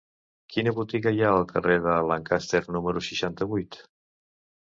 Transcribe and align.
Quina 0.53 0.71
botiga 0.77 1.11
hi 1.17 1.21
ha 1.25 1.33
al 1.33 1.43
carrer 1.51 1.75
de 1.83 1.99
Lancaster 2.11 2.61
número 2.77 3.03
seixanta-vuit? 3.09 3.77